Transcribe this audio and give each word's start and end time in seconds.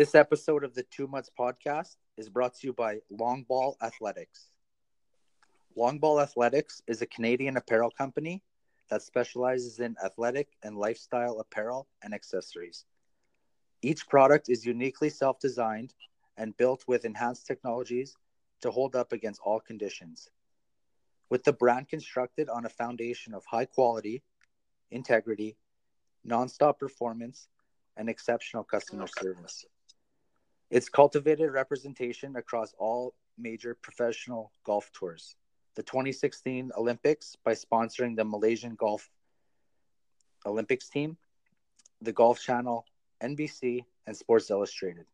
This 0.00 0.14
episode 0.14 0.64
of 0.64 0.72
the 0.72 0.84
Two 0.84 1.06
Mutts 1.06 1.28
podcast 1.38 1.96
is 2.16 2.30
brought 2.30 2.54
to 2.54 2.66
you 2.66 2.72
by 2.72 3.00
Long 3.10 3.42
Ball 3.42 3.76
Athletics. 3.82 4.46
Long 5.76 5.98
Ball 5.98 6.22
Athletics 6.22 6.80
is 6.86 7.02
a 7.02 7.06
Canadian 7.06 7.58
apparel 7.58 7.90
company 7.90 8.42
that 8.88 9.02
specializes 9.02 9.78
in 9.78 9.96
athletic 10.02 10.48
and 10.62 10.78
lifestyle 10.78 11.38
apparel 11.38 11.86
and 12.02 12.14
accessories. 12.14 12.86
Each 13.82 14.08
product 14.08 14.48
is 14.48 14.64
uniquely 14.64 15.10
self 15.10 15.38
designed 15.38 15.92
and 16.38 16.56
built 16.56 16.82
with 16.86 17.04
enhanced 17.04 17.46
technologies 17.46 18.16
to 18.62 18.70
hold 18.70 18.96
up 18.96 19.12
against 19.12 19.42
all 19.44 19.60
conditions. 19.60 20.30
With 21.28 21.44
the 21.44 21.52
brand 21.52 21.90
constructed 21.90 22.48
on 22.48 22.64
a 22.64 22.70
foundation 22.70 23.34
of 23.34 23.44
high 23.44 23.66
quality, 23.66 24.22
integrity, 24.90 25.58
nonstop 26.26 26.78
performance, 26.78 27.48
and 27.98 28.08
exceptional 28.08 28.64
customer 28.64 29.06
service. 29.06 29.66
It's 30.70 30.88
cultivated 30.88 31.50
representation 31.50 32.36
across 32.36 32.72
all 32.78 33.14
major 33.36 33.74
professional 33.74 34.52
golf 34.64 34.92
tours. 34.92 35.34
The 35.74 35.82
2016 35.82 36.70
Olympics 36.78 37.36
by 37.44 37.54
sponsoring 37.54 38.14
the 38.14 38.24
Malaysian 38.24 38.76
Golf 38.76 39.10
Olympics 40.46 40.88
team, 40.88 41.16
the 42.00 42.12
Golf 42.12 42.40
Channel, 42.40 42.86
NBC, 43.20 43.84
and 44.06 44.16
Sports 44.16 44.48
Illustrated. 44.48 45.06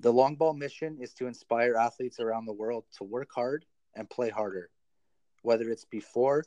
The 0.00 0.12
long 0.12 0.34
ball 0.34 0.54
mission 0.54 0.98
is 1.00 1.14
to 1.14 1.28
inspire 1.28 1.76
athletes 1.76 2.18
around 2.18 2.46
the 2.46 2.52
world 2.52 2.84
to 2.98 3.04
work 3.04 3.28
hard 3.32 3.64
and 3.94 4.10
play 4.10 4.30
harder, 4.30 4.70
whether 5.42 5.70
it's 5.70 5.84
before, 5.84 6.44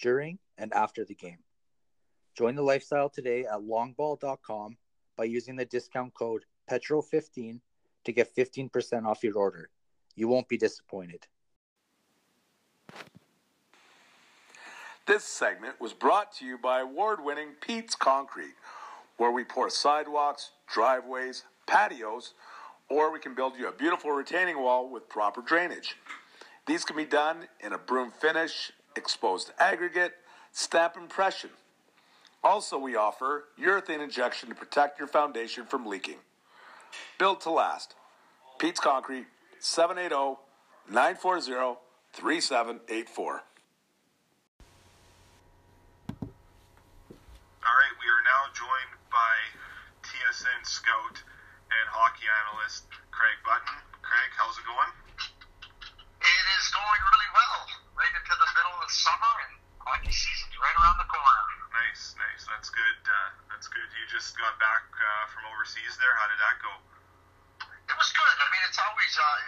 during, 0.00 0.38
and 0.56 0.72
after 0.72 1.04
the 1.04 1.14
game. 1.14 1.38
Join 2.34 2.54
the 2.54 2.62
lifestyle 2.62 3.10
today 3.10 3.44
at 3.44 3.60
longball.com 3.60 4.78
by 5.18 5.24
using 5.24 5.56
the 5.56 5.66
discount 5.66 6.14
code 6.14 6.44
PETRO15 6.72 7.60
to 8.04 8.12
get 8.12 8.34
15% 8.34 9.04
off 9.04 9.22
your 9.22 9.36
order. 9.36 9.68
You 10.14 10.28
won't 10.28 10.48
be 10.48 10.56
disappointed. 10.56 11.26
This 15.06 15.24
segment 15.24 15.80
was 15.80 15.92
brought 15.92 16.32
to 16.36 16.44
you 16.46 16.56
by 16.56 16.80
award 16.80 17.22
winning 17.22 17.50
Pete's 17.60 17.94
Concrete, 17.94 18.54
where 19.16 19.30
we 19.30 19.44
pour 19.44 19.68
sidewalks, 19.68 20.52
driveways, 20.66 21.44
patios, 21.66 22.34
or 22.88 23.12
we 23.12 23.18
can 23.18 23.34
build 23.34 23.56
you 23.58 23.68
a 23.68 23.72
beautiful 23.72 24.12
retaining 24.12 24.60
wall 24.60 24.88
with 24.88 25.08
proper 25.08 25.42
drainage. 25.42 25.96
These 26.66 26.84
can 26.84 26.96
be 26.96 27.04
done 27.04 27.48
in 27.60 27.72
a 27.72 27.78
broom 27.78 28.12
finish, 28.12 28.72
exposed 28.94 29.50
aggregate, 29.58 30.12
stamp 30.52 30.96
impression. 30.96 31.50
Also, 32.44 32.78
we 32.78 32.96
offer 32.96 33.44
urethane 33.60 34.02
injection 34.02 34.48
to 34.48 34.54
protect 34.54 34.98
your 34.98 35.08
foundation 35.08 35.64
from 35.64 35.86
leaking. 35.86 36.18
Built 37.18 37.40
to 37.42 37.50
last. 37.50 37.94
Pete's 38.58 38.80
Concrete, 38.80 39.26
780 39.60 40.38
940 40.90 41.78
3784. 42.12 43.42
All 47.62 47.76
right, 47.78 47.94
we 47.96 48.06
are 48.10 48.24
now 48.26 48.42
joined 48.52 48.92
by 49.08 49.34
TSN 50.02 50.66
scout 50.66 51.16
and 51.22 51.86
hockey 51.88 52.26
analyst 52.26 52.90
Craig 53.14 53.38
Button. 53.46 53.74
Craig, 54.02 54.30
how's 54.36 54.58
it 54.58 54.66
going? 54.66 54.92
It 56.20 56.44
is 56.58 56.64
going 56.74 57.02
really 57.14 57.30
well. 57.32 57.60
Right 57.96 58.14
into 58.14 58.34
the 58.34 58.50
middle 58.58 58.78
of 58.82 58.90
summer, 58.90 59.34
and 59.48 59.54
hockey 59.78 60.10
season's 60.10 60.56
right 60.58 60.76
around 60.82 60.98
the 61.00 61.08
corner. 61.08 61.42
Nice, 61.72 62.14
nice. 62.18 62.44
That's 62.50 62.68
good. 62.68 62.98
Uh, 63.06 63.41
that's 63.62 63.78
good. 63.78 63.94
You 63.94 64.02
just 64.10 64.34
got 64.34 64.58
back 64.58 64.90
uh, 64.90 65.30
from 65.30 65.46
overseas 65.54 65.94
there. 65.94 66.10
How 66.18 66.26
did 66.26 66.34
that 66.42 66.58
go? 66.58 66.82
It 67.62 67.94
was 67.94 68.10
good. 68.10 68.34
I 68.42 68.46
mean, 68.50 68.58
it's 68.66 68.82
always 68.82 69.14
uh, 69.14 69.38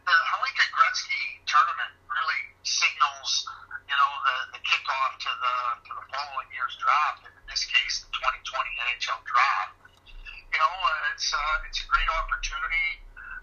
the 0.00 0.16
Hlinka 0.32 0.64
Gretzky 0.72 1.44
tournament 1.44 1.92
really 2.08 2.40
signals, 2.64 3.44
you 3.84 3.92
know, 3.92 4.12
the, 4.24 4.56
the 4.56 4.60
kickoff 4.64 5.12
to 5.12 5.32
the 5.44 5.56
to 5.76 5.92
the 5.92 6.04
following 6.08 6.48
year's 6.56 6.72
draft. 6.80 7.28
And 7.28 7.36
in 7.36 7.44
this 7.52 7.68
case, 7.68 8.00
the 8.00 8.08
2020 8.48 8.48
NHL 8.48 9.20
draft. 9.28 9.76
You 10.08 10.56
know, 10.56 10.72
uh, 10.80 11.12
it's 11.12 11.28
uh, 11.28 11.68
it's 11.68 11.84
a 11.84 11.88
great 11.92 12.08
opportunity 12.16 12.88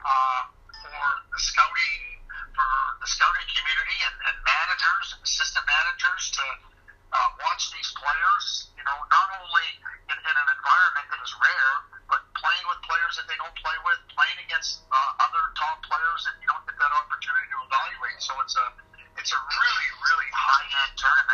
uh, 0.02 0.50
for 0.82 0.98
the 1.30 1.38
scouting 1.46 2.26
for 2.58 2.66
the 3.06 3.10
scouting 3.14 3.46
community 3.54 4.02
and, 4.02 4.18
and 4.34 4.38
managers 4.42 5.14
and 5.14 5.22
assistant 5.22 5.66
managers 5.70 6.34
to 6.42 6.46
uh, 7.14 7.30
watch 7.38 7.70
these 7.70 7.94
players. 7.94 8.74
You 8.74 8.82
know, 8.82 8.98
not 9.14 9.30
only 9.46 9.68
in, 10.28 10.36
an 10.36 10.48
environment 10.52 11.08
that 11.08 11.22
is 11.24 11.32
rare, 11.40 11.74
but 12.12 12.22
playing 12.36 12.66
with 12.68 12.80
players 12.84 13.16
that 13.16 13.28
they 13.32 13.40
don't 13.40 13.56
play 13.64 13.78
with, 13.88 14.00
playing 14.12 14.40
against 14.44 14.84
uh, 14.92 15.24
other 15.24 15.44
top 15.56 15.80
players 15.88 16.28
that 16.28 16.36
you 16.44 16.48
don't 16.52 16.64
get 16.68 16.76
that 16.76 16.94
opportunity 16.94 17.48
to 17.48 17.60
evaluate. 17.64 18.20
So 18.20 18.34
it's 18.44 18.56
a 18.60 18.68
it's 19.18 19.32
a 19.32 19.40
really 19.40 19.90
really 20.04 20.32
high 20.36 20.68
end 20.84 20.94
tournament. 21.00 21.27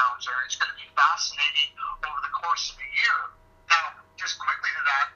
touchdowns 0.00 0.24
are. 0.28 0.40
It's 0.48 0.56
going 0.56 0.72
to 0.72 0.78
be 0.80 0.88
fascinating 0.96 1.70
over 2.08 2.20
the 2.24 2.32
course 2.32 2.72
of 2.72 2.76
the 2.80 2.88
year. 2.88 3.18
Now, 3.68 4.00
just 4.16 4.40
quickly 4.40 4.72
to 4.72 4.82
that, 4.88 5.06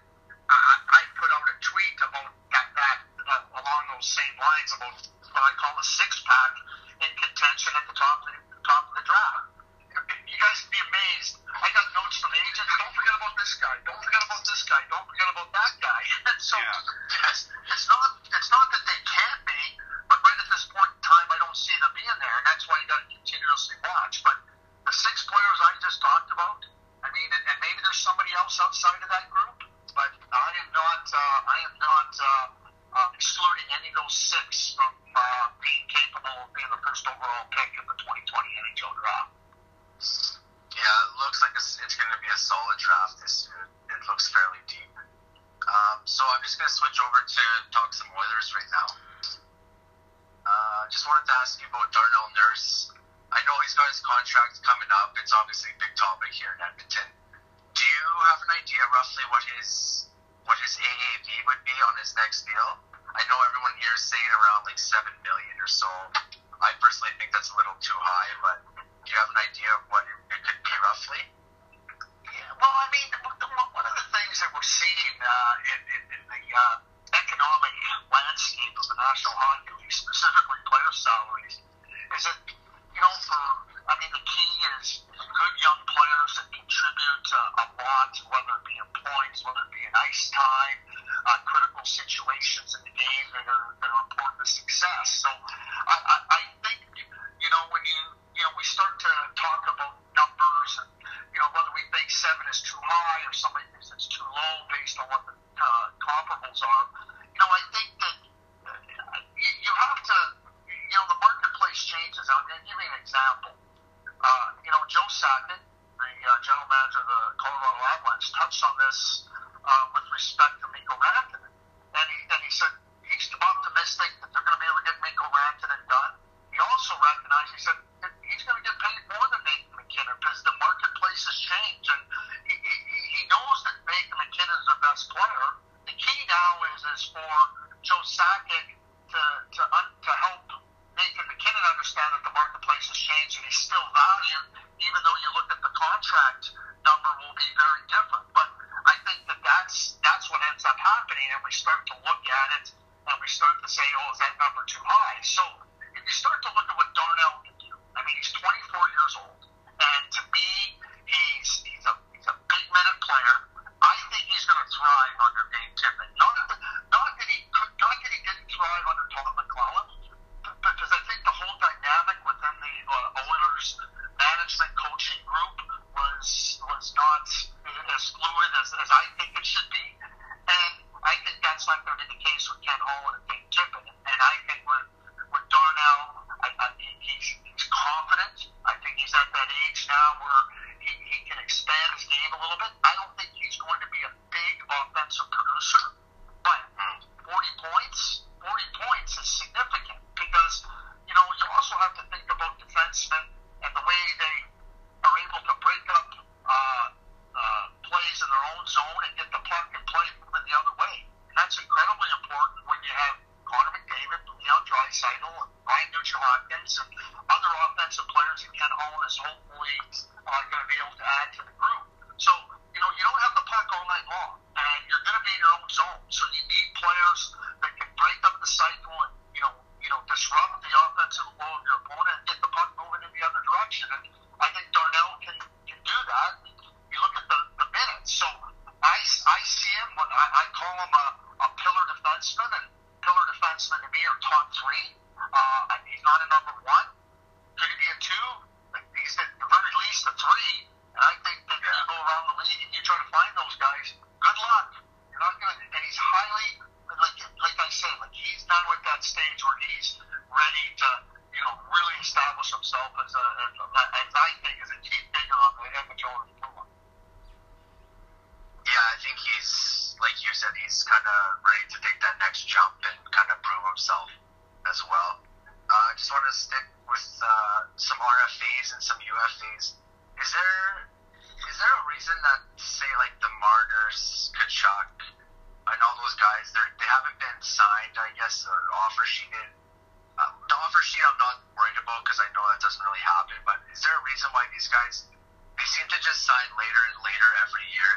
I, 0.45 0.77
I 0.93 1.01
put 1.17 1.31
out 1.33 1.45
a 1.49 1.57
tweet 1.65 1.97
about 2.05 2.29
that, 2.53 2.69
that 2.77 2.99
uh, 3.25 3.61
along 3.65 3.83
those 3.97 4.05
same 4.05 4.37
lines 4.37 4.71
about 4.77 4.97
what 5.33 5.43
I 5.43 5.53
call 5.57 5.73
the 5.81 5.89
six 5.89 6.21
pack 6.29 6.53
in 7.01 7.11
contention 7.17 7.73
at 7.75 7.85
the 7.89 7.97
top 7.97 8.29
of 8.29 8.29
the, 8.29 8.37
top 8.61 8.85
of 8.93 8.95
the 9.01 9.05
draft. 9.09 9.49
You 10.29 10.37
guys 10.37 10.59
would 10.67 10.75
be 10.75 10.83
amazed. 10.85 11.39
I 11.49 11.71
got 11.73 11.87
notes 11.97 12.19
from 12.21 12.35
agents. 12.35 12.73
Don't 12.77 12.93
forget 12.93 13.15
about 13.15 13.35
this 13.41 13.53
guy. 13.57 13.75
Don't 13.89 14.03
forget 14.05 14.23
about 14.27 14.43
this 14.45 14.63
guy. 14.69 14.83
Don't 14.91 15.07
forget 15.07 15.29
about 15.33 15.49
that 15.55 15.73
guy. 15.81 16.01
And 16.29 16.39
so 16.51 16.59
yeah. 16.61 17.31
it's, 17.31 17.49
it's 17.73 17.87
not 17.89 18.14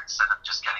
instead 0.08 0.28
of 0.32 0.42
just 0.42 0.64
getting 0.64 0.77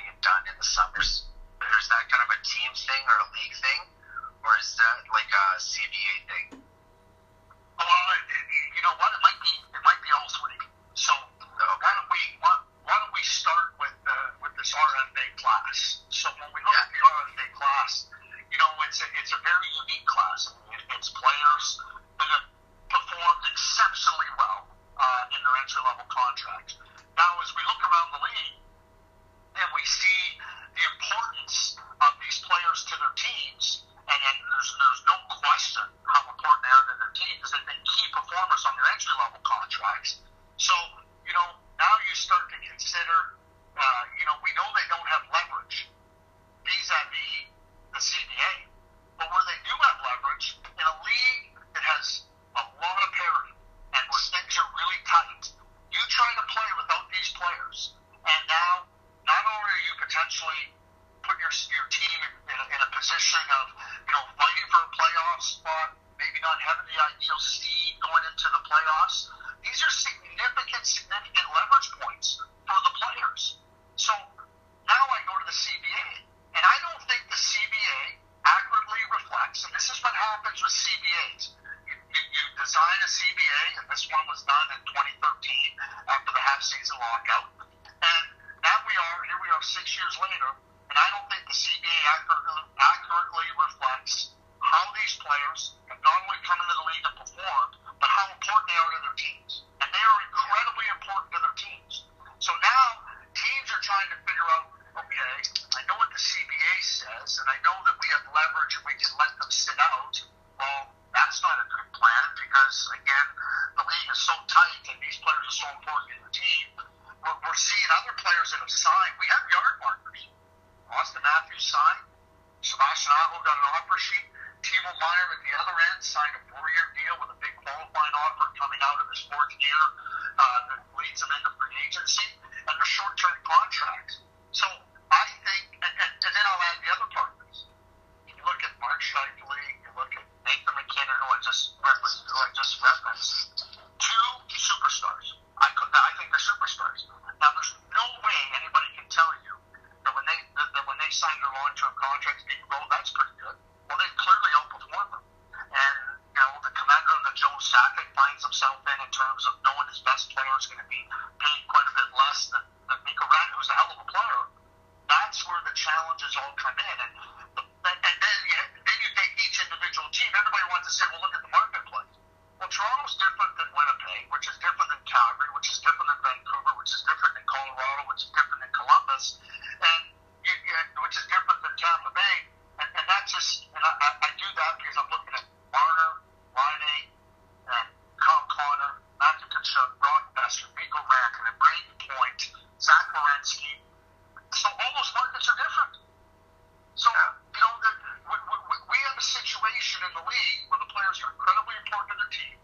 league 200.38 200.62
where 200.70 200.78
the 200.78 200.90
players 200.90 201.18
are 201.26 201.30
incredibly 201.34 201.74
important 201.82 202.14
to 202.14 202.16
their 202.22 202.32
team, 202.32 202.56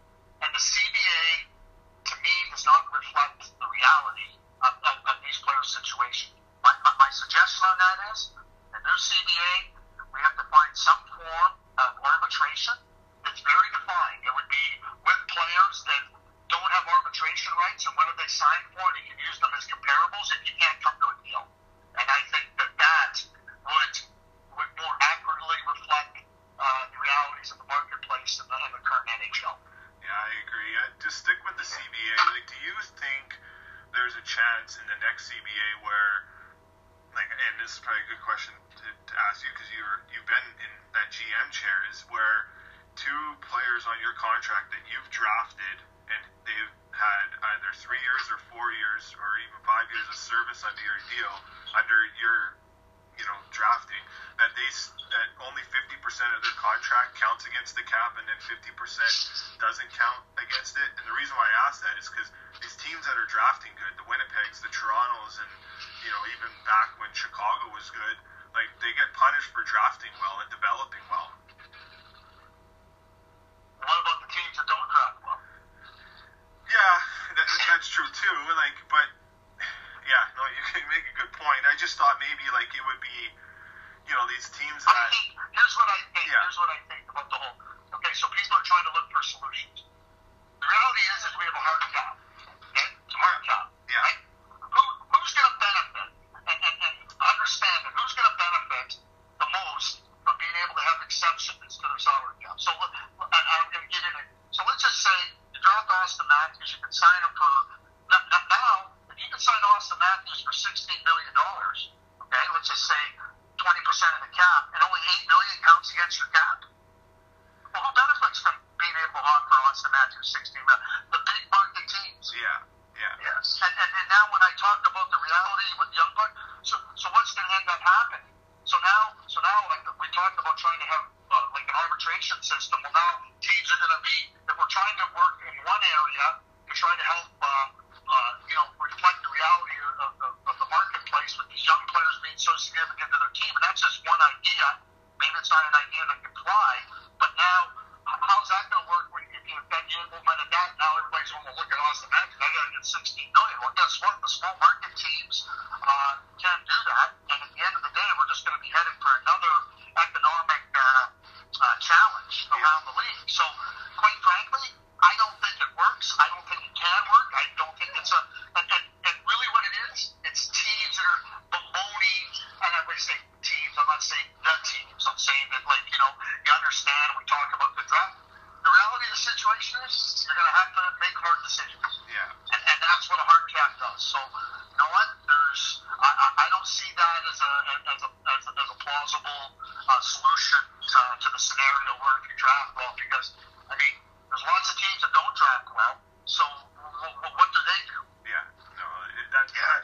and 0.43 0.49
the 0.55 0.63
CBA 0.63 1.25
to 2.07 2.15
me 2.23 2.35
does 2.51 2.63
not 2.63 2.87
reflect 2.95 3.51
the 3.59 3.67
reality 3.67 4.29
of, 4.63 4.73
of, 4.79 4.95
of 5.11 5.15
these 5.25 5.37
players' 5.43 5.75
situation. 5.75 6.31
My, 6.63 6.71
my, 6.87 6.93
my 6.97 7.11
suggestion 7.11 7.67
on 7.67 7.75
that 7.77 7.97
is, 8.15 8.31
in 8.71 8.79
new 8.79 8.99
CBA, 8.99 9.53
we 10.13 10.19
have 10.23 10.35
to 10.39 10.45
find 10.47 10.71
some 10.73 11.01
form 11.19 11.51
of 11.81 11.89
arbitration 11.99 12.77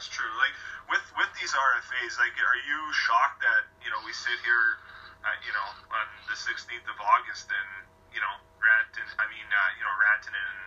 that's 0.02 0.10
true. 0.10 0.34
Like 0.34 0.50
with 0.90 1.06
with 1.14 1.30
these 1.38 1.54
RFAs, 1.54 2.18
like 2.18 2.34
are 2.34 2.58
you 2.66 2.78
shocked 2.90 3.38
that 3.46 3.70
you 3.86 3.90
know 3.94 4.02
we 4.02 4.10
sit 4.10 4.34
here, 4.42 4.82
uh, 5.22 5.30
you 5.46 5.54
know, 5.54 5.68
on 5.94 6.06
the 6.26 6.34
16th 6.34 6.90
of 6.90 6.98
August 6.98 7.46
and 7.46 7.70
you 8.10 8.18
know 8.18 8.34
Ranton, 8.58 9.06
I 9.22 9.30
mean, 9.30 9.46
uh, 9.46 9.70
you 9.78 9.86
know 9.86 9.94
Ratton 10.02 10.34
and 10.34 10.58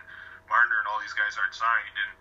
Marner 0.48 0.80
and 0.80 0.88
all 0.88 0.96
these 1.04 1.12
guys 1.12 1.36
aren't 1.36 1.52
signed, 1.52 1.96
and 2.00 2.12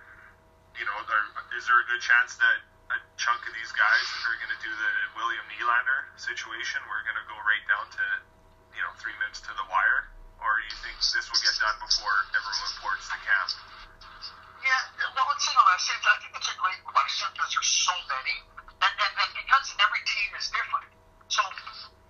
you 0.75 0.84
know, 0.84 0.91
are, 0.91 1.55
is 1.55 1.63
there 1.72 1.79
a 1.79 1.88
good 1.88 2.03
chance 2.03 2.36
that 2.36 2.60
a 2.91 2.99
chunk 3.15 3.47
of 3.47 3.56
these 3.56 3.71
guys 3.71 4.06
are 4.28 4.36
going 4.36 4.51
to 4.51 4.60
do 4.60 4.75
the 4.75 4.91
William 5.15 5.47
Nylander 5.56 6.12
situation? 6.19 6.84
We're 6.84 7.08
going 7.08 7.15
to 7.15 7.28
go 7.32 7.39
right 7.47 7.63
down 7.71 7.95
to 7.95 8.06
you 8.75 8.84
know 8.84 8.91
three 8.99 9.15
minutes 9.23 9.39
to 9.47 9.56
the 9.56 9.63
wire, 9.71 10.12
or 10.43 10.60
do 10.60 10.67
you 10.67 10.78
think 10.84 10.99
this 10.99 11.32
will 11.32 11.39
get 11.39 11.56
done 11.63 11.80
before 11.80 12.28
everyone 12.36 12.75
reports 12.75 13.08
the 13.08 13.23
camp? 13.23 13.74
Yeah, 14.65 14.82
the 14.97 15.21
one 15.21 15.38
thing 15.38 15.54
on 15.62 15.65
that 15.69 15.78
stage, 15.78 16.01
I 16.01 16.17
think 16.25 16.34
it's 16.41 16.49
a 16.49 16.58
great 16.58 16.82
question 16.89 17.30
because 17.38 17.54
there's 17.54 17.69
so 17.86 17.93
many, 18.10 18.36
and, 18.82 18.93
and, 18.97 19.13
and 19.13 19.32
because 19.38 19.65
every 19.78 20.01
team 20.10 20.30
is 20.34 20.49
different. 20.49 20.89
So 21.30 21.45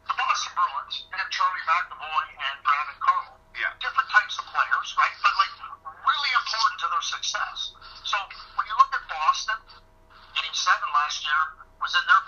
the 0.08 0.16
Boston 0.16 0.56
Bruins, 0.56 1.04
you 1.04 1.16
have 1.20 1.28
Charlie 1.36 1.66
McAvoy 1.68 2.26
and 2.32 2.56
Brandon 2.64 3.00
Carlo. 3.04 3.36
Yeah. 3.60 3.76
Different 3.84 4.08
types 4.08 4.40
of 4.40 4.48
players, 4.56 4.88
right? 4.96 5.16
But 5.20 5.36
like 5.36 5.54
really 6.00 6.32
important 6.40 6.78
to 6.80 6.88
their 6.96 7.04
success. 7.04 7.76
So 8.08 8.18
when 8.56 8.66
you 8.72 8.76
look 8.80 8.92
at 8.96 9.04
Boston, 9.12 9.60
Game 10.40 10.56
Seven 10.56 10.90
last 10.96 11.28
year 11.28 11.42
was 11.84 11.92
in 11.92 12.04
their 12.08 12.24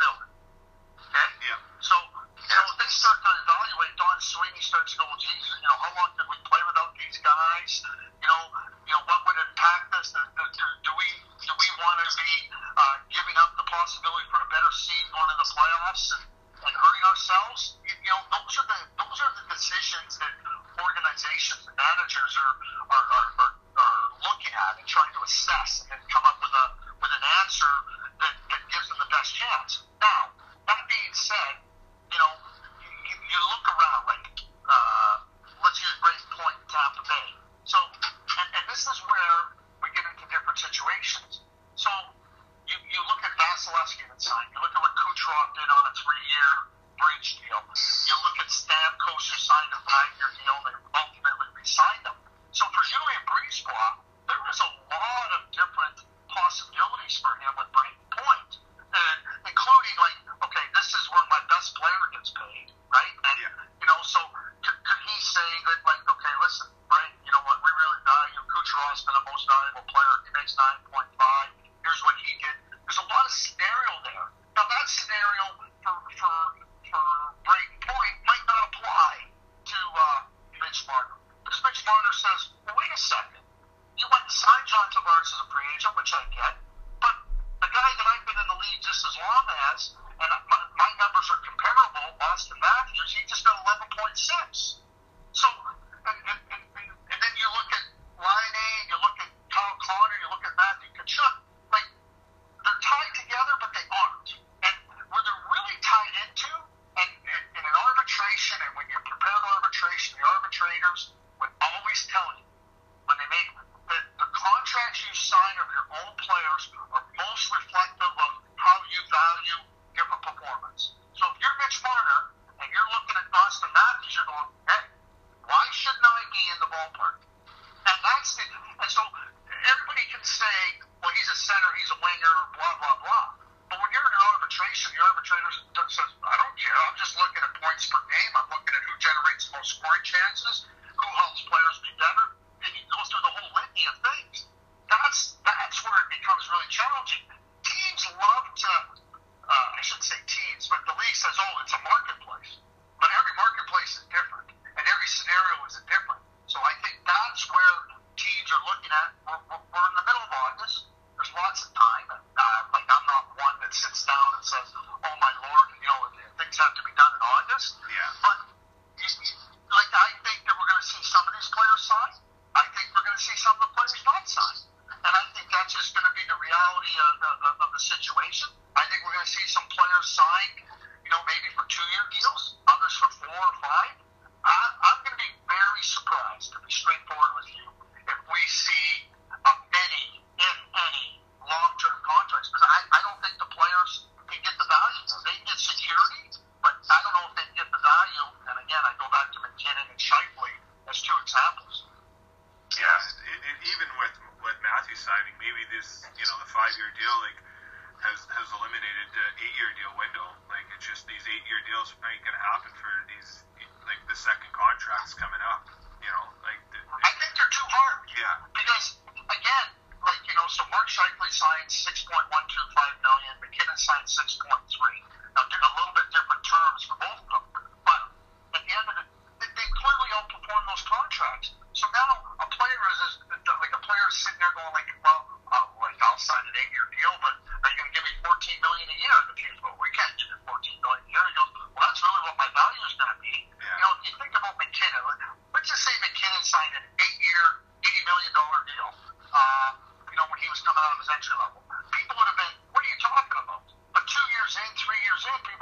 in, 255.26 255.34
people 255.50 255.57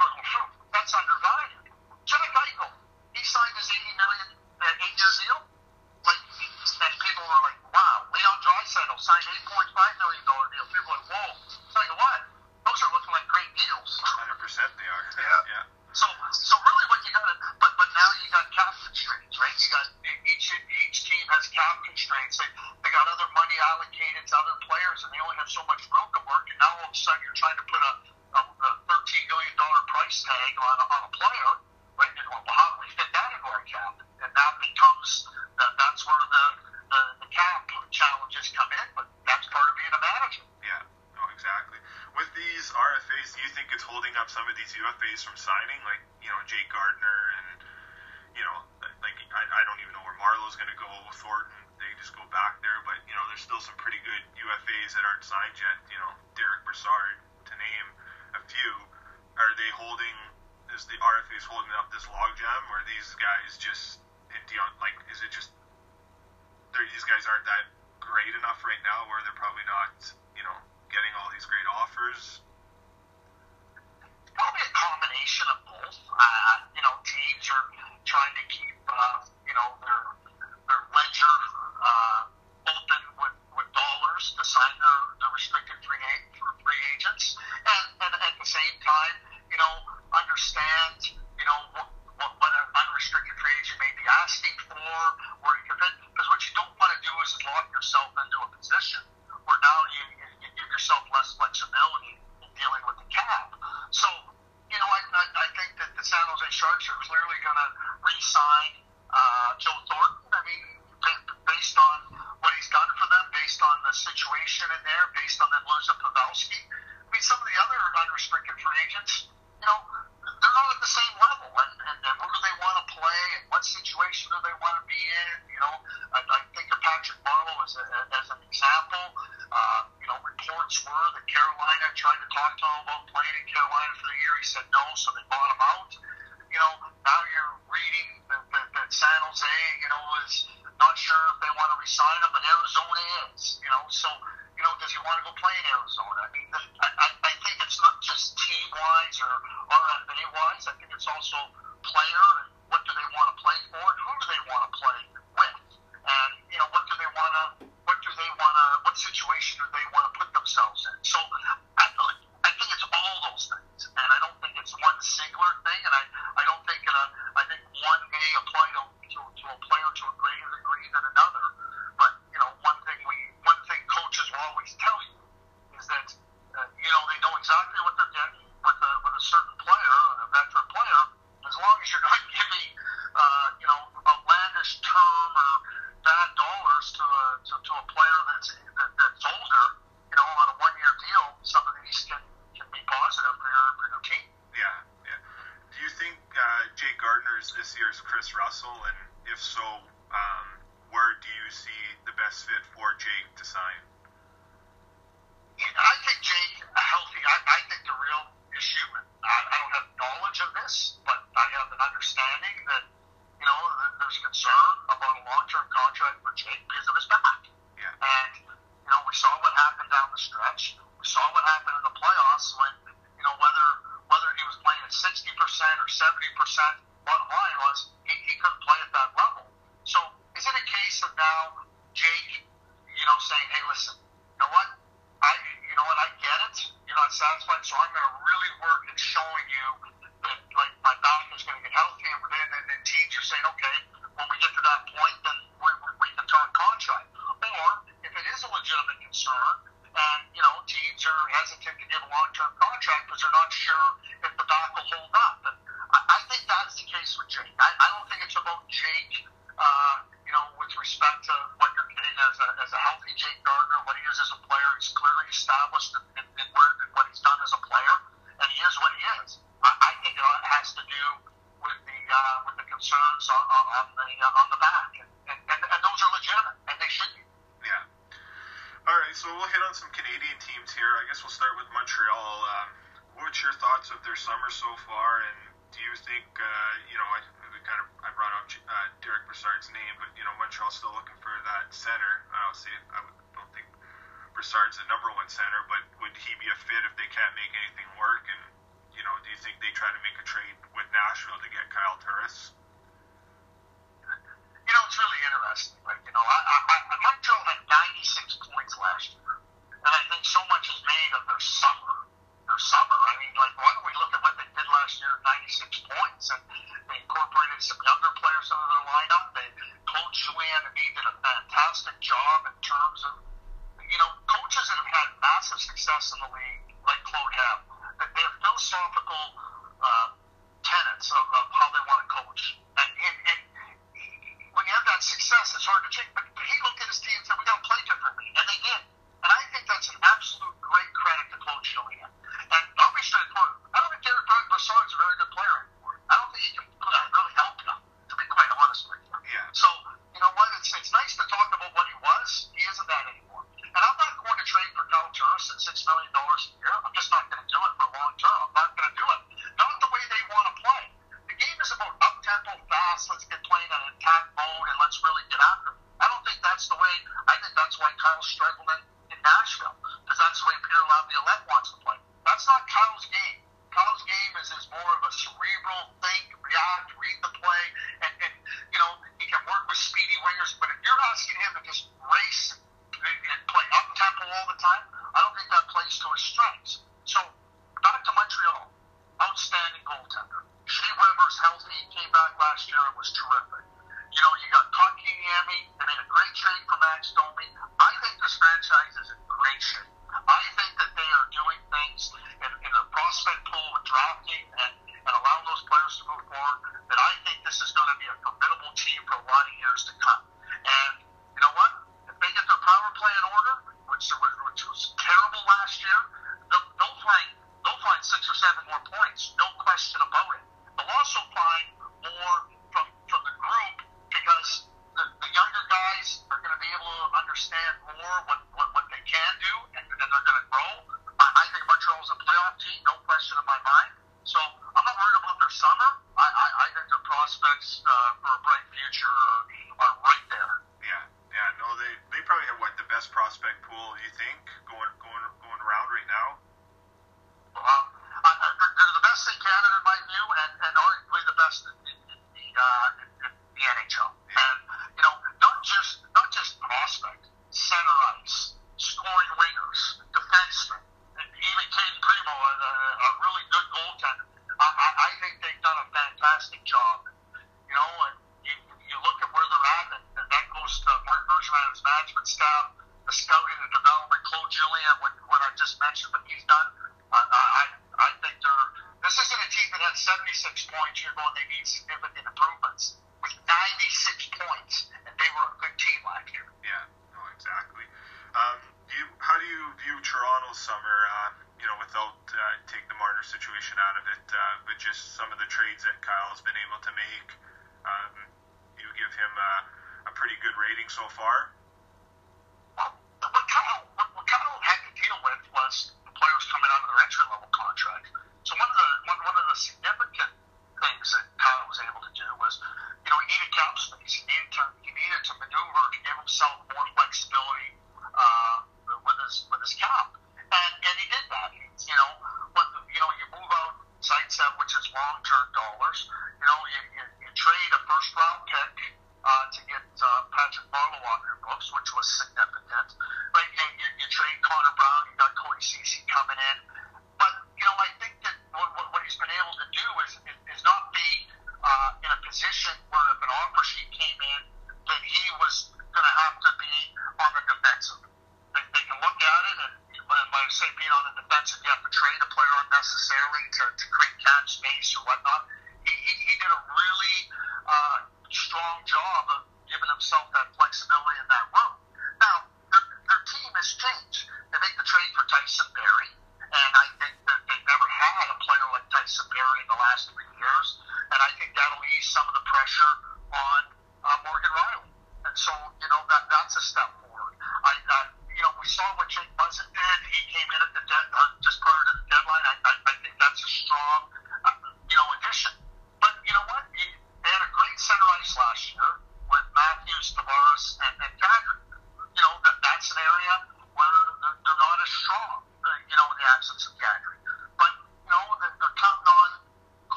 to 302.00 302.62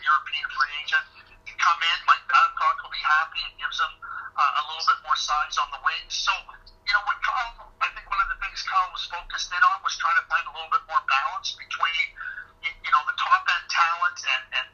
European 0.00 0.46
free 0.56 0.72
agent 0.80 1.06
can 1.44 1.56
come 1.60 1.80
in. 1.82 1.98
Mike 2.08 2.24
Babcock 2.30 2.80
will 2.80 2.94
be 2.94 3.04
happy. 3.04 3.42
It 3.44 3.56
gives 3.60 3.76
him 3.76 3.92
uh, 4.38 4.60
a 4.60 4.62
little 4.70 4.86
bit 4.88 5.00
more 5.04 5.18
size 5.18 5.56
on 5.60 5.68
the 5.74 5.82
wings. 5.84 6.14
So, 6.16 6.32
you 6.88 6.92
know, 6.96 7.04
what 7.04 7.20
Kyle, 7.20 7.68
I 7.84 7.92
think 7.92 8.08
one 8.08 8.20
of 8.24 8.28
the 8.32 8.38
things 8.40 8.64
Kyle 8.64 8.88
was 8.94 9.04
focused 9.12 9.52
in 9.52 9.60
on 9.60 9.76
was 9.84 9.96
trying 10.00 10.16
to 10.16 10.26
find 10.32 10.44
a 10.48 10.52
little 10.56 10.72
bit 10.72 10.84
more 10.88 11.02
balance 11.04 11.52
between, 11.60 12.04
you, 12.64 12.70
you 12.72 12.90
know, 12.94 13.02
the 13.04 13.16
top 13.20 13.44
end 13.44 13.66
talent 13.68 14.18
and, 14.24 14.42
and 14.56 14.66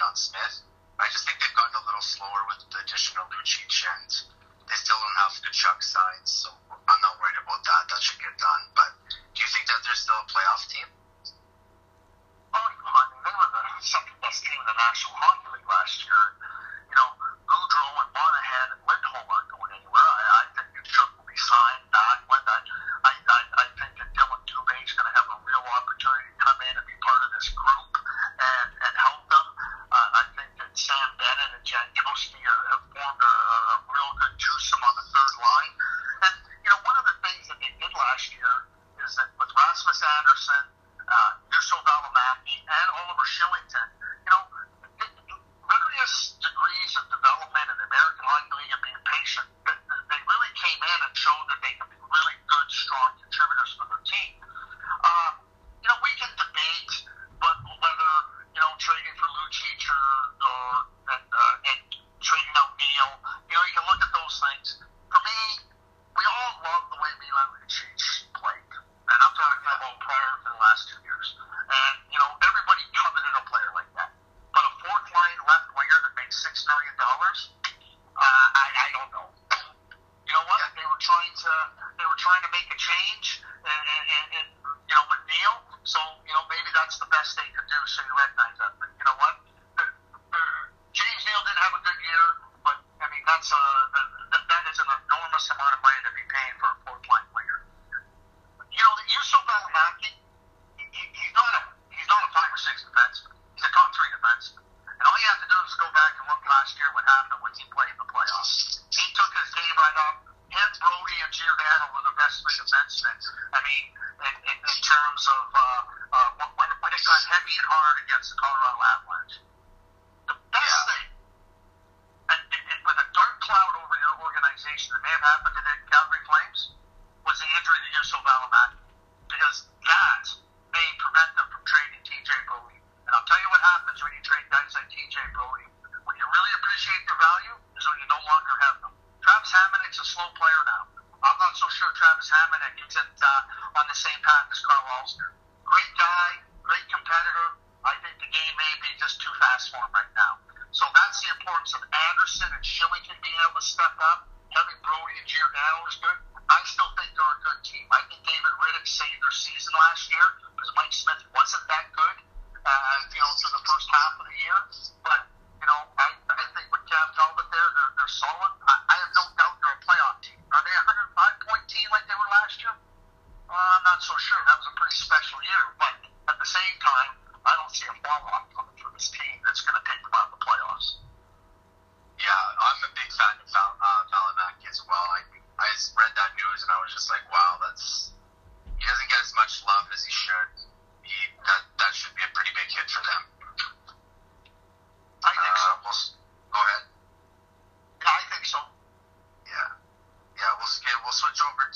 upgrade 0.00 0.08
on 0.08 0.16
Smith. 0.16 0.64
I 0.98 1.08
just 1.12 1.24
think 1.24 1.40
they've 1.40 1.56
gotten 1.56 1.76
a 1.76 1.84
little 1.84 2.04
slower 2.04 2.42
with 2.48 2.64
the 2.72 2.80
addition 2.80 3.16
of 3.20 3.28
Lucic, 3.32 3.68
and 3.68 4.08
they 4.68 4.76
still 4.76 4.96
don't 4.96 5.18
have 5.24 5.32
Tkachuk 5.32 5.80
signs, 5.80 6.28
so 6.28 6.48
I'm 6.72 7.00
not 7.00 7.16
worried 7.20 7.40
about 7.40 7.60
that. 7.64 7.88
That 7.88 8.00
should 8.00 8.20
get 8.20 8.36
done. 8.36 8.62
But 8.76 8.92
do 9.08 9.38
you 9.40 9.48
think 9.48 9.68
that 9.68 9.80
they're 9.84 9.96
still 9.96 10.20
a 10.20 10.28
playoff 10.28 10.68
team? 10.68 10.88
Oh, 12.52 12.60
I 12.60 13.02
mean, 13.12 13.20
they 13.24 13.32
were 13.32 13.48
the 13.52 13.64
second 13.80 14.16
best 14.20 14.44
team 14.44 14.58
in 14.60 14.66
the 14.68 14.76
National 14.76 15.14
Hockey 15.16 15.48
League 15.56 15.68
last 15.68 15.96
year. 16.04 16.39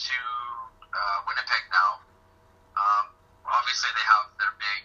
to 0.04 0.18
uh, 0.92 1.18
Winnipeg 1.24 1.64
now. 1.72 2.04
Um, 2.76 3.04
obviously, 3.48 3.88
they 3.96 4.04
have 4.04 4.26
their 4.36 4.54
big 4.60 4.80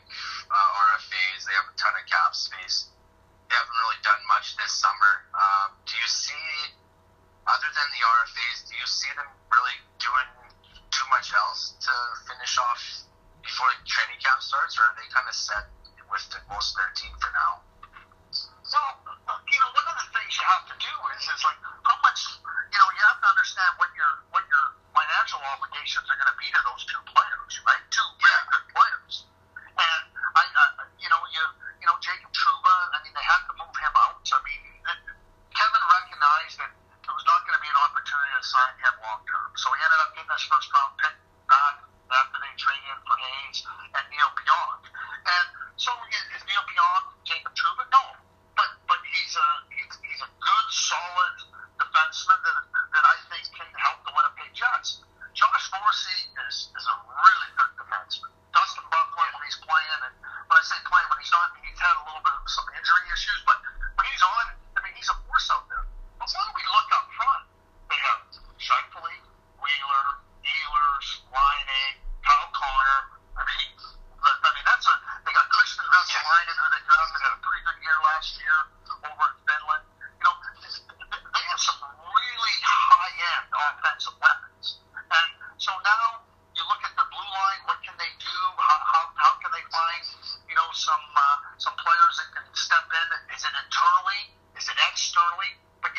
uh, 0.48 0.80
RFAs. 0.96 1.44
They 1.44 1.56
have 1.60 1.68
a 1.68 1.76
ton 1.76 1.94
of 2.00 2.06
cap 2.08 2.32
space. 2.32 2.88
They 3.50 3.56
haven't 3.58 3.78
really 3.84 4.00
done 4.06 4.22
much 4.30 4.56
this 4.56 4.72
summer. 4.72 5.14
Um, 5.34 5.76
do 5.84 5.98
you 5.98 6.08
see, 6.08 6.48
other 7.50 7.70
than 7.74 7.88
the 7.92 8.02
RFAs, 8.06 8.58
do 8.70 8.74
you 8.78 8.88
see 8.88 9.12
them 9.18 9.28
really 9.52 9.78
doing 9.98 10.30
too 10.94 11.08
much 11.10 11.34
else 11.34 11.76
to 11.82 11.94
finish 12.30 12.56
off 12.62 12.82
before 13.42 13.74
training 13.90 14.22
camp 14.22 14.40
starts, 14.40 14.78
or 14.78 14.86
are 14.86 14.96
they 14.96 15.08
kind 15.10 15.26
of 15.26 15.34
set 15.34 15.66
with 16.08 16.24
the, 16.30 16.40
most 16.54 16.78
of 16.78 16.86
their 16.86 16.94
team 16.94 17.14
for 17.18 17.32
now? 17.34 17.66
Well, 18.70 18.92
you 19.50 19.58
know, 19.58 19.72
one 19.74 19.88
of 19.90 19.98
the 19.98 20.08
things 20.14 20.30
you 20.38 20.46
have 20.46 20.66
to 20.70 20.78
do 20.78 20.94
is, 21.18 21.26
is 21.26 21.42
like 21.42 21.58
how 21.82 21.98
much, 22.06 22.22
you 22.70 22.78
know, 22.78 22.90
you 22.94 23.02
have 23.10 23.18
to 23.18 23.28
understand 23.34 23.72
what 23.82 23.90
your 23.98 24.12
financial 25.30 25.46
obligations 25.54 26.10
are 26.10 26.18
going 26.18 26.34
to 26.34 26.40
be 26.42 26.50
to 26.50 26.62
those 26.66 26.84
two 26.90 27.02
players, 27.06 27.54
right? 27.70 27.86
Two 27.94 28.02
really 28.18 28.34
yeah. 28.34 28.50
good 28.50 28.66
players. 28.74 29.14
And 29.78 30.02
I, 30.34 30.44
uh, 30.50 30.90
you 30.98 31.06
know, 31.06 31.22
you, 31.30 31.44
you 31.78 31.86
know, 31.86 31.94
Jacob 32.02 32.34
Trouba. 32.34 32.76
I 32.94 33.06
mean, 33.06 33.14
they 33.14 33.22
had 33.30 33.46
to 33.46 33.54
move 33.62 33.76
him 33.78 33.94
out. 33.94 34.26
I 34.26 34.40
mean, 34.42 34.62
Kevin 35.54 35.84
recognized 35.86 36.58
that 36.66 36.74
there 37.06 37.14
was 37.14 37.26
not 37.30 37.46
going 37.46 37.58
to 37.58 37.64
be 37.64 37.70
an 37.70 37.78
opportunity 37.78 38.34
to 38.42 38.46
sign 38.46 38.74
him 38.82 38.96
long 39.06 39.22
term, 39.30 39.50
so 39.54 39.70
he 39.70 39.80
ended 39.86 40.02
up 40.02 40.10
getting 40.18 40.34
his 40.34 40.46
first 40.50 40.70
round 40.74 40.98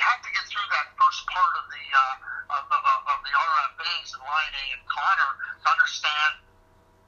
had 0.00 0.18
to 0.24 0.30
get 0.32 0.44
through 0.48 0.68
that 0.72 0.96
first 0.96 1.22
part 1.28 1.54
of 1.60 1.64
the 1.68 1.84
uh, 1.92 2.56
of, 2.56 2.64
of, 2.66 3.00
of 3.06 3.18
the 3.22 3.32
RFAs 3.32 4.08
and 4.16 4.22
Laine 4.24 4.74
and 4.74 4.84
Connor 4.90 5.32
to 5.62 5.66
understand 5.70 6.32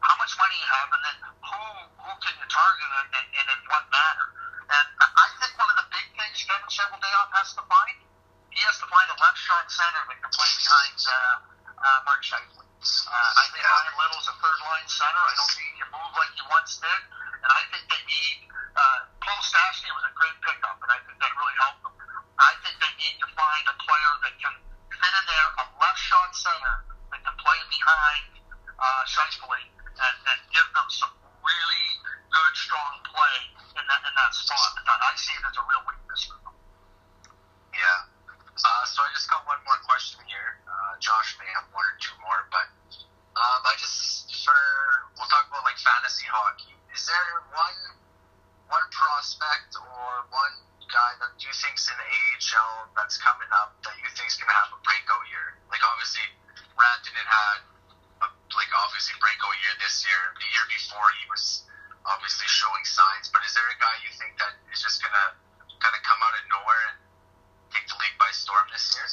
how 0.05 0.15
much 0.19 0.35
money 0.39 0.55
you 0.59 0.69
have 0.69 0.89
and 0.93 1.03
then 1.03 1.19
who 1.43 1.63
who 2.05 2.13
can 2.23 2.35
you 2.37 2.47
target 2.47 2.91
and, 3.03 3.09
and, 3.17 3.27
and 3.33 3.47
in 3.49 3.61
what 3.71 3.85
manner. 3.91 4.29
And 4.73 4.87
I 5.01 5.27
think 5.43 5.53
one 5.59 5.69
of 5.69 5.79
the 5.83 5.89
big 5.91 6.07
things 6.17 6.37
Kevin 6.47 6.71
Cheveldayoff 6.71 7.31
has 7.37 7.53
to 7.59 7.63
find, 7.67 7.97
he 8.55 8.61
has 8.65 8.77
to 8.81 8.89
find 8.89 9.07
a 9.11 9.17
left 9.21 9.41
shot 9.41 9.67
center 9.69 10.03
that 10.09 10.19
can 10.23 10.33
play 10.33 10.51
behind 10.59 10.97
uh, 11.03 11.17
uh, 11.83 11.99
Mark 12.09 12.23
Scheifele. 12.23 12.63
Uh, 12.83 13.15
I 13.15 13.45
think 13.55 13.63
Bryan 13.63 13.95
Little 13.95 14.19
is 14.19 14.27
a 14.27 14.37
third 14.43 14.61
line 14.67 14.89
center. 14.91 15.23
I 15.23 15.35
don't 15.39 15.53
think 15.55 15.67
he 15.71 15.75
can 15.79 15.91
move 15.95 16.13
like 16.19 16.33
he 16.35 16.43
once 16.51 16.83
did. 16.83 17.03
And 17.43 17.51
I 17.51 17.63
think 17.71 17.83
they 17.91 18.03
need, 18.07 18.37
uh, 18.75 18.99
Paul 19.23 19.41
Stastny 19.43 19.91
was 19.95 20.07
a 20.07 20.15
great 20.19 20.35
pickup, 20.43 20.79
and 20.83 20.91
I 20.91 20.99
think 21.07 21.19
that 21.19 21.31
really 21.35 21.57
helped 21.63 21.83
them. 21.87 21.95
I 22.39 22.53
think 22.65 22.75
they 22.81 22.93
need 22.97 23.17
to 23.21 23.29
find 23.37 23.65
a 23.69 23.77
player 23.77 24.13
that 24.25 24.35
can 24.41 24.55
fit 24.89 25.13
in 25.13 25.25
there, 25.29 25.49
a 25.61 25.67
left 25.81 26.01
shot 26.01 26.31
center 26.33 26.77
that 27.13 27.21
can 27.21 27.37
play 27.37 27.61
behind 27.69 28.25
uh, 28.79 29.03
Scheifele 29.05 29.61
and, 29.61 30.17
and 30.33 30.39
give 30.53 30.69
them 30.73 30.89
some 30.89 31.13
really 31.45 31.87
good, 32.33 32.53
strong 32.57 32.95
play 33.05 33.37
in 33.77 33.85
that 33.85 34.03
in 34.05 34.15
that 34.17 34.33
spot. 34.33 34.73
But 34.85 34.99
I 35.01 35.13
see 35.17 35.37
it 35.37 35.45
as 35.45 35.57
a 35.57 35.65
real 35.69 35.85
weakness 35.85 36.23
for 36.27 36.39
them. 36.45 36.57
Yeah. 37.77 38.09
Uh, 38.53 38.85
so 38.85 39.03
I 39.03 39.09
just 39.17 39.29
got 39.33 39.45
one 39.49 39.61
more 39.65 39.81
question 39.89 40.21
here. 40.29 40.61
Uh, 40.69 40.95
Josh 41.01 41.37
may 41.41 41.49
have 41.57 41.67
one 41.73 41.85
or 41.85 41.97
two 41.99 42.15
more, 42.21 42.47
but 42.53 42.69
um, 43.33 43.61
I 43.65 43.75
just 43.81 44.29
for 44.45 44.57
we'll 45.17 45.29
talk 45.29 45.49
about 45.49 45.65
like 45.65 45.81
fantasy 45.81 46.29
hockey. 46.29 46.77
Is 46.93 47.09
there 47.09 47.33
one 47.53 47.81
one 48.69 48.87
prospect 48.93 49.77
or 49.77 50.25
one 50.29 50.55
guy 50.93 51.17
that 51.25 51.33
you 51.41 51.49
think's 51.57 51.89
in 51.89 51.97
the 51.97 52.05
AHL 52.05 52.93
that's 52.93 53.17
coming 53.17 53.49
up 53.57 53.73
that 53.83 53.97
you 53.97 54.09
think's 54.13 54.37
gonna 54.37 54.53
have 54.53 54.71
a 54.77 54.81
breakout 54.85 55.25
year? 55.33 55.57
Like 55.73 55.81
obviously, 55.81 56.23
Rantanen 56.77 57.25
had 57.25 57.59
a, 58.23 58.29
like 58.53 58.71
obviously 58.77 59.17
breakout 59.17 59.57
year 59.65 59.75
this 59.81 60.05
year. 60.05 60.23
The 60.37 60.49
year 60.53 60.67
before 60.69 61.09
he 61.17 61.25
was 61.33 61.65
obviously 62.05 62.47
showing 62.47 62.85
signs. 62.85 63.33
But 63.33 63.41
is 63.49 63.57
there 63.57 63.67
a 63.73 63.79
guy 63.81 63.97
you 64.05 64.13
think 64.21 64.37
that 64.37 64.53
is 64.69 64.85
just 64.85 65.01
gonna 65.01 65.33
kind 65.81 65.97
of 65.97 66.03
come 66.05 66.21
out 66.21 66.37
of 66.37 66.45
nowhere 66.53 66.85
and 66.93 66.97
take 67.73 67.89
the 67.89 67.97
league 67.97 68.19
by 68.21 68.29
storm 68.37 68.69
this 68.69 68.93
year? 68.93 69.09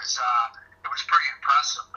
was 0.00 0.16
uh, 0.16 0.46
it 0.84 0.88
was 0.88 1.02
pretty 1.04 1.28
impressive. 1.36 1.89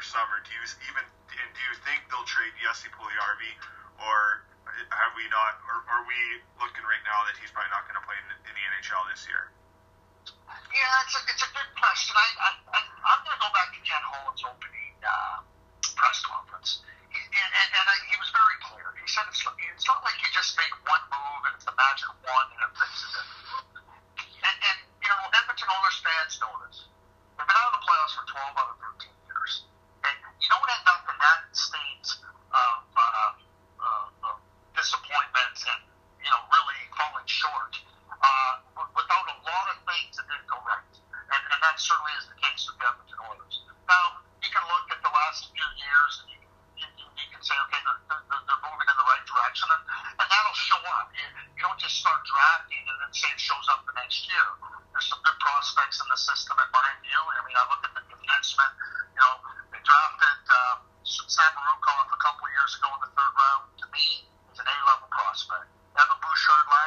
or 0.00 0.04
summer? 0.08 0.40
Do 0.40 0.50
you 0.56 0.64
even 0.88 1.04
and 1.04 1.48
do 1.52 1.60
you 1.60 1.76
think 1.84 2.00
they'll 2.08 2.24
trade 2.24 2.56
Jesse 2.56 2.88
Puljujarvi, 2.88 3.52
or 4.00 4.48
have 4.64 5.12
we 5.12 5.28
not, 5.28 5.60
or 5.68 5.84
are 5.92 6.04
we 6.08 6.40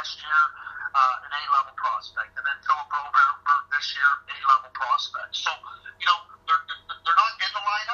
last 0.03 0.19
year, 0.19 0.43
uh, 0.99 1.23
an 1.23 1.31
A-level 1.31 1.71
prospect, 1.79 2.35
and 2.35 2.43
then 2.43 2.59
Philip 2.67 2.91
Broberg 2.91 3.63
this 3.71 3.87
year, 3.95 4.11
A-level 4.35 4.75
prospect. 4.75 5.31
So, 5.31 5.47
you 5.95 6.07
know, 6.11 6.19
they're, 6.43 6.59
they're 7.07 7.15
not 7.15 7.31
in 7.39 7.51
the 7.55 7.63
lineup 7.63 7.92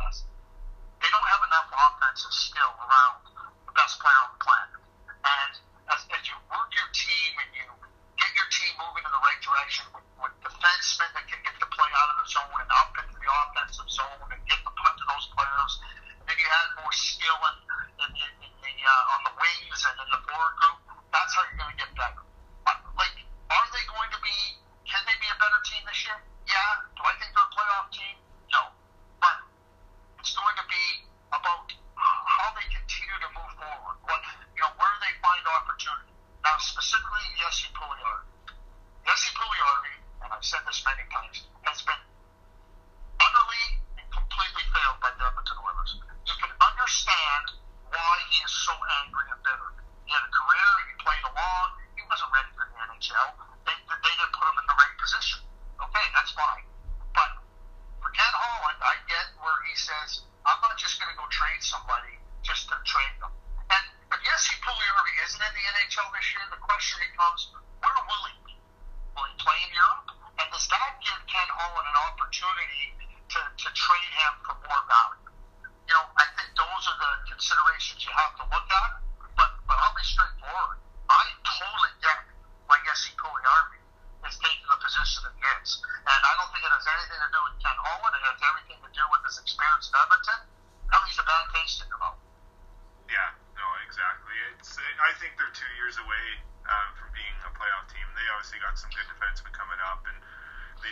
best. 0.00 0.24
They 1.00 1.10
don't 1.12 1.28
have 1.28 1.42
enough 1.44 1.68
offensive 1.72 2.32
skill 2.32 2.72
around 2.80 3.24
the 3.68 3.74
best 3.76 4.00
player 4.00 4.20
on 4.24 4.30
the 4.36 4.42
planet. 4.42 4.80
And 5.20 5.52
as, 5.92 6.00
as 6.12 6.22
you 6.24 6.36
work 6.48 6.68
your 6.72 6.90
team 6.92 7.32
and 7.40 7.50
you 7.52 7.66
get 8.16 8.30
your 8.36 8.48
team 8.52 8.72
moving 8.80 9.04
in 9.04 9.12
the 9.12 9.22
right 9.24 9.40
direction 9.40 9.84
with, 9.92 10.06
with 10.20 10.34
defensemen 10.44 11.08
that 11.16 11.24
can 11.28 11.40
get 11.40 11.56
the 11.60 11.68
play 11.72 11.90
out 11.96 12.08
of 12.12 12.16
the 12.20 12.28
zone 12.28 12.58
and 12.60 12.70
up 12.72 12.92
into 13.00 13.16
the 13.16 13.28
offensive 13.28 13.88
zone 13.88 14.28
and 14.28 14.40
get 14.48 14.60
the 14.64 14.72
puck 14.76 14.94
to 14.96 15.04
those 15.08 15.26
players, 15.32 15.72
then 16.28 16.36
you 16.36 16.48
add 16.48 16.68
more 16.80 16.92
skill 16.92 17.38
in, 17.48 17.56
in, 18.04 18.10
in, 18.12 18.32
in 18.44 18.52
the, 18.60 18.74
uh, 18.84 19.14
on 19.16 19.20
the 19.24 19.34
wings 19.40 19.80
and 19.88 19.96
in 20.04 20.08
the 20.12 20.20
forward 20.28 20.54
group, 20.60 20.78
that's 21.12 21.32
how 21.32 21.44
you're 21.48 21.60
going 21.64 21.76
to 21.76 21.79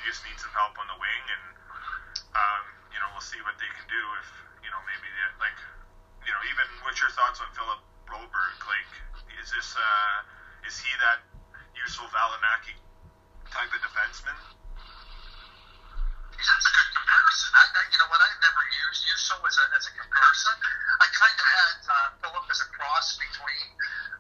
just 0.08 0.24
need 0.24 0.40
some 0.40 0.48
help 0.56 0.72
on 0.80 0.88
the 0.88 0.96
wing, 0.96 1.24
and 1.28 1.44
um, 2.32 2.64
you 2.88 2.96
know 2.96 3.12
we'll 3.12 3.20
see 3.20 3.36
what 3.44 3.52
they 3.60 3.68
can 3.76 3.84
do. 3.92 4.02
If 4.24 4.28
you 4.64 4.72
know 4.72 4.80
maybe 4.88 5.04
they, 5.04 5.28
like 5.36 5.58
you 6.24 6.32
know 6.32 6.42
even 6.48 6.64
what's 6.80 6.96
your 6.96 7.12
thoughts 7.12 7.44
on 7.44 7.48
Philip 7.52 7.84
Broberg? 8.08 8.56
Like 8.64 8.88
is 9.36 9.52
this 9.52 9.76
uh, 9.76 10.16
is 10.64 10.80
he 10.80 10.88
that 11.04 11.20
useful 11.76 12.08
Valimaki 12.08 12.72
type 13.52 13.68
of 13.68 13.84
defenseman? 13.84 14.32
That's 16.40 16.64
a 16.64 16.72
good 16.72 16.90
comparison. 16.96 17.50
I, 17.52 17.62
I, 17.68 17.82
you 17.92 17.98
know 18.00 18.08
what? 18.08 18.24
I 18.24 18.30
never 18.40 18.64
used 18.88 19.04
Juuso 19.04 19.36
as 19.44 19.56
a, 19.60 19.64
as 19.76 19.84
a 19.90 19.92
comparison. 19.92 20.56
I 21.04 21.06
kind 21.12 21.36
of 21.36 21.48
had 21.52 21.76
uh, 21.84 22.08
Philip 22.24 22.46
as 22.48 22.60
a 22.64 22.68
cross 22.72 23.20
between 23.20 23.68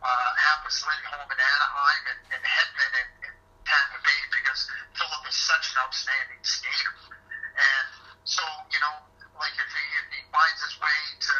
uh, 0.04 0.30
Hampus 0.36 0.84
Lindholm 0.84 1.32
in 1.32 1.38
Anaheim 1.40 2.02
and, 2.12 2.20
and 2.36 2.42
Hedman 2.44 2.92
and 2.92 3.08
Tampa 3.68 4.00
Bay 4.00 4.20
because 4.32 4.64
Philip 4.96 5.22
is 5.28 5.36
such 5.36 5.76
an 5.76 5.84
outstanding 5.84 6.40
skater. 6.40 6.94
And 7.52 7.88
so, 8.24 8.40
you 8.72 8.80
know, 8.80 8.96
like 9.36 9.52
if 9.60 9.68
he, 9.68 9.84
if 10.00 10.06
he 10.08 10.20
finds 10.32 10.60
his 10.64 10.74
way 10.80 10.98
to, 11.20 11.36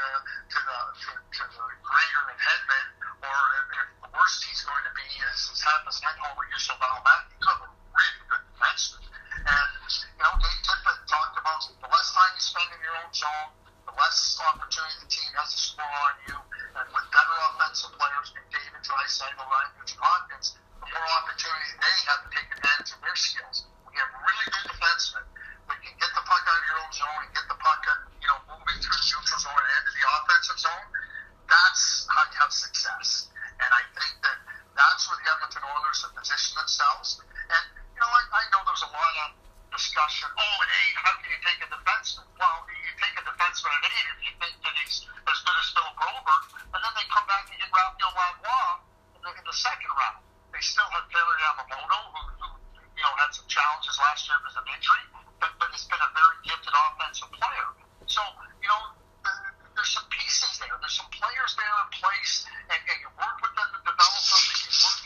to, 0.53 0.59
the, 0.61 0.79
to, 0.93 1.11
to 1.17 1.43
the 1.49 1.67
greater 1.81 2.23
of 2.29 2.37
Hedman, 2.37 2.87
or 3.25 3.39
if, 3.65 3.67
if 3.81 3.89
the 4.05 4.11
worst 4.13 4.45
he's 4.45 4.61
going 4.61 4.85
to 4.85 4.93
be 4.93 5.09
is, 5.09 5.41
is 5.57 5.61
having 5.65 5.89
his 5.89 5.99
head 6.05 6.21
over 6.21 6.45
here, 6.53 6.61
so 6.61 6.77
now 6.77 7.01
that 7.01 7.33
could 7.41 7.59
be 7.65 7.71
really 7.97 8.23
good 8.29 8.45
defenseman. 8.55 9.03
And, 9.49 9.71
you 9.89 10.23
know, 10.23 10.33
Dave 10.37 10.61
Tippett 10.69 10.99
talked 11.09 11.37
about 11.41 11.65
the 11.65 11.89
less 11.89 12.09
time 12.13 12.33
you 12.37 12.45
spend 12.45 12.69
in 12.77 12.81
your 12.85 12.97
own 13.01 13.11
zone, 13.17 13.51
the 13.89 13.95
less 13.97 14.37
opportunity 14.53 15.01
the 15.01 15.09
team 15.09 15.33
has 15.41 15.49
to 15.57 15.59
score 15.59 15.97
on 16.05 16.15
you, 16.29 16.37
and 16.77 16.87
with 16.93 17.07
better 17.09 17.37
offensive 17.51 17.91
players, 17.97 18.37
McDavid, 18.37 18.85
Draisaitl, 18.85 19.43
Ryan 19.49 19.73
Nugent-Hopkins, 19.81 20.61
more 20.93 21.09
opportunity 21.21 21.69
they 21.79 21.97
have 22.09 22.21
to 22.25 22.29
take 22.33 22.49
advantage 22.53 22.91
of 22.93 23.01
their 23.05 23.19
skills. 23.19 23.69
We 23.89 23.97
have 24.01 24.11
really 24.13 24.47
good 24.53 24.67
defensemen. 24.73 25.25
We 25.69 25.77
can 25.85 25.95
get 26.01 26.11
the 26.17 26.25
puck 26.25 26.43
out 26.49 26.59
of 26.59 26.65
your 26.65 26.79
own 26.81 26.93
zone 26.93 27.21
and 27.25 27.31
get 27.37 27.47
the 27.49 27.59
puck, 27.61 27.81
you 28.21 28.29
know, 28.29 28.39
moving 28.49 28.79
through 28.81 28.97
the 28.97 29.05
neutral 29.05 29.41
zone 29.41 29.59
and 29.59 29.73
into 29.81 29.93
the 29.93 30.05
offensive 30.09 30.59
zone. 30.59 30.87
That's 31.49 31.83
how 32.09 32.25
you 32.29 32.37
have 32.41 32.53
success. 32.53 33.29
And 33.61 33.71
I 33.73 33.83
think 33.97 34.13
that 34.25 34.39
that's 34.77 35.03
where 35.11 35.19
the 35.19 35.27
Edmonton 35.29 35.65
Oilers 35.67 35.99
have 36.07 36.15
positioned 36.15 36.57
themselves. 36.57 37.21
And, 37.27 37.65
you 37.97 38.01
know, 38.01 38.09
I, 38.09 38.23
I 38.33 38.43
know 38.55 38.63
there's 38.65 38.85
a 38.87 38.93
lot 38.93 39.15
of 39.27 39.29
discussion. 39.75 40.29
Oh, 40.33 40.57
at 40.63 40.71
eight, 40.71 40.97
how 41.03 41.13
can 41.19 41.29
you 41.33 41.41
take 41.43 41.61
a 41.65 41.69
defenseman? 41.69 42.25
Well, 42.39 42.65
you 42.71 42.93
take 42.97 43.17
a 43.19 43.25
defenseman 43.27 43.73
at 43.75 43.85
eight 43.89 44.07
if 44.15 44.21
you 44.25 44.33
think 44.41 44.55
that 44.63 44.75
he's 44.79 45.05
as 45.05 45.39
good 45.43 45.57
as 45.59 45.69
Phil 45.75 45.91
Broberg, 45.99 46.43
and 46.73 46.81
then 46.81 46.93
they 46.97 47.07
come 47.11 47.27
back 47.27 47.45
and 47.51 47.57
get 47.59 47.69
Raphael 47.73 48.13
Lavoie 48.15 48.75
in 49.19 49.21
the, 49.27 49.31
in 49.37 49.45
the 49.45 49.57
second 49.57 49.93
round. 49.93 50.28
They 50.59 50.67
still 50.67 50.91
have 50.91 51.07
Kailer 51.07 51.39
Yamamoto, 51.39 51.99
who, 52.19 52.23
who 52.43 52.49
you 52.99 53.03
know 53.07 53.15
had 53.15 53.31
some 53.31 53.47
challenges 53.47 53.95
last 54.03 54.27
year 54.27 54.35
because 54.43 54.59
of 54.59 54.67
injury, 54.67 55.07
but 55.39 55.55
but 55.55 55.71
has 55.71 55.87
been 55.87 56.03
a 56.03 56.11
very 56.19 56.35
gifted 56.43 56.75
offensive 56.75 57.31
player. 57.31 57.69
So 58.11 58.19
you 58.59 58.67
know 58.67 58.83
there's 59.23 59.95
some 59.95 60.03
pieces 60.11 60.59
there. 60.59 60.75
There's 60.83 60.99
some 60.99 61.07
players 61.15 61.55
there 61.55 61.77
in 61.79 61.89
place, 61.95 62.43
and, 62.75 62.81
and 62.91 62.99
you 62.99 63.07
work 63.15 63.39
with 63.39 63.55
them 63.55 63.71
to 63.71 63.79
develop 63.87 64.19
them. 64.19 64.43
And 64.51 64.59
you 64.67 64.75
work 64.83 64.99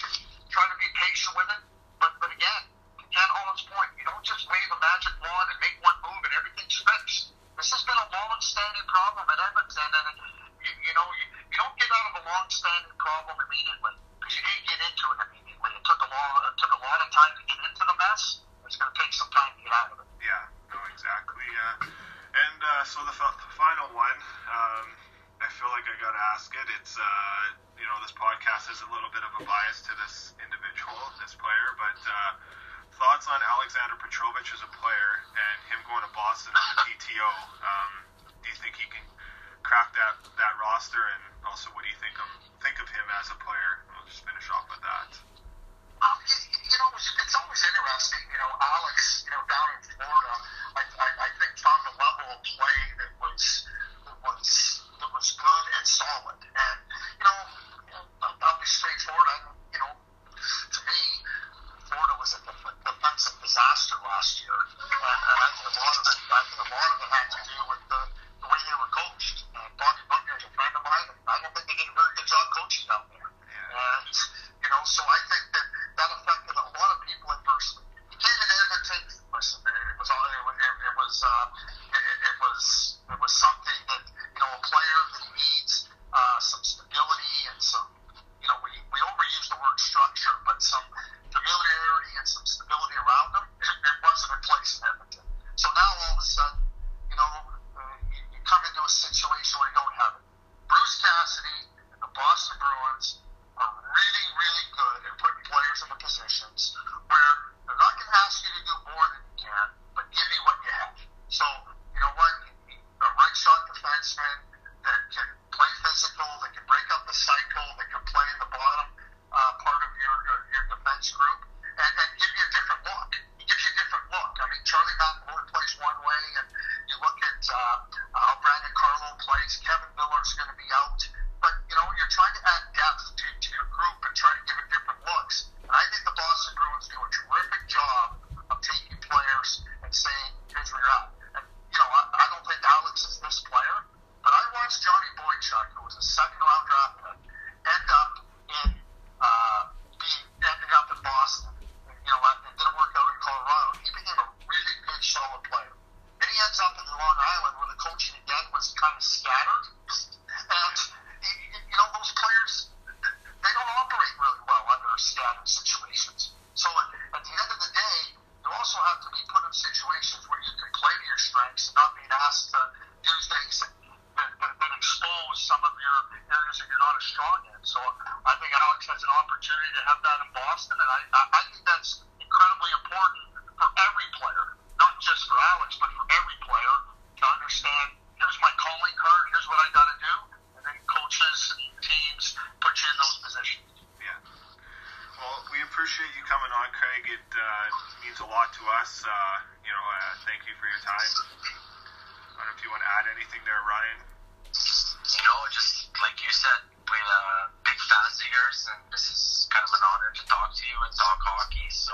anything 203.12 203.44
there, 203.44 203.60
Ryan? 203.68 204.00
You 204.48 205.22
know, 205.24 205.38
just 205.52 205.92
like 206.00 206.16
you 206.24 206.32
said, 206.32 206.60
we 206.88 206.96
uh, 206.96 207.52
big 207.64 207.76
fans 207.76 208.16
of 208.16 208.28
yours, 208.28 208.58
and 208.72 208.80
this 208.92 209.04
is 209.12 209.48
kind 209.52 209.64
of 209.64 209.72
an 209.72 209.84
honor 209.84 210.10
to 210.16 210.24
talk 210.28 210.56
to 210.56 210.64
you 210.64 210.76
and 210.80 210.92
talk 210.96 211.20
hockey. 211.20 211.68
So, 211.68 211.92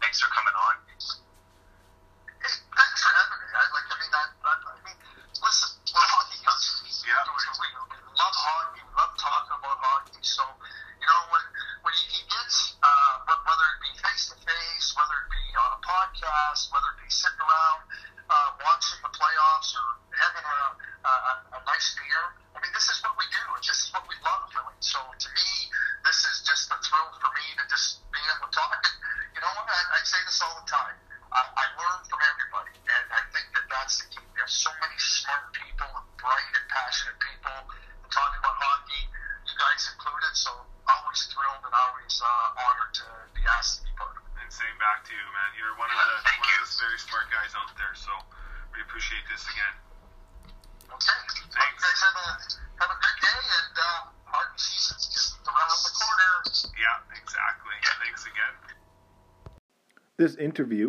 thanks 0.00 0.20
for 0.20 0.28
coming 0.32 0.56
on. 0.56 0.87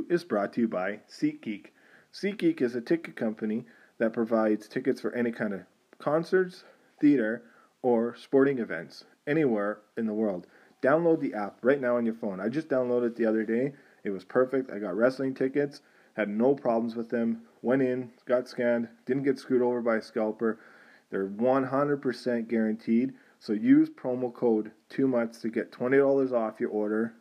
is 0.10 0.24
brought 0.24 0.51
to 0.53 0.62
you 0.62 0.68
by 0.68 0.99
SeatGeek. 1.10 1.68
SeatGeek 2.12 2.62
is 2.62 2.76
a 2.76 2.82
ticket 2.82 3.16
company 3.16 3.66
that 3.99 4.14
provides 4.14 4.68
tickets 4.68 4.99
for 4.99 5.14
any 5.14 5.32
kind 5.32 5.53
of 5.53 5.62
concerts, 5.99 6.64
theater, 6.99 7.43
or 7.82 8.16
sporting 8.16 8.60
events 8.60 9.05
anywhere 9.28 9.80
in 9.95 10.07
the 10.07 10.14
world. 10.14 10.47
Download 10.82 11.20
the 11.20 11.34
app 11.34 11.57
right 11.62 11.80
now 11.80 11.97
on 11.97 12.05
your 12.05 12.16
phone. 12.16 12.39
I 12.39 12.49
just 12.49 12.70
downloaded 12.70 13.07
it 13.07 13.16
the 13.16 13.26
other 13.26 13.43
day. 13.43 13.74
It 14.03 14.10
was 14.10 14.24
perfect. 14.24 14.72
I 14.72 14.80
got 14.80 14.95
wrestling 14.95 15.36
tickets, 15.36 15.82
had 16.16 16.30
no 16.30 16.55
problems 16.55 16.95
with 16.95 17.10
them. 17.10 17.41
Went 17.62 17.82
in, 17.82 18.12
got 18.26 18.47
scanned, 18.47 18.88
didn't 19.05 19.24
get 19.24 19.38
screwed 19.38 19.62
over 19.62 19.82
by 19.82 19.97
a 19.97 20.01
scalper. 20.01 20.60
They're 21.12 21.28
100% 21.28 22.47
guaranteed. 22.47 23.14
So 23.39 23.53
use 23.53 23.89
promo 23.89 24.34
code 24.34 24.72
2 24.89 25.07
months 25.07 25.39
to 25.41 25.49
get 25.49 25.72
$20 25.72 26.32
off 26.32 26.60
your 26.60 26.70
order 26.70 27.14